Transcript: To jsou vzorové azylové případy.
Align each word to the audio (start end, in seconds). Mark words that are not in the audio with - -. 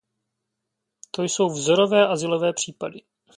To 1.11 1.23
jsou 1.23 1.49
vzorové 1.49 2.07
azylové 2.07 2.53
případy. 2.53 3.01